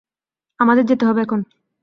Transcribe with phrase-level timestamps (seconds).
[0.59, 1.39] আমাদের যেতে হবে এখন।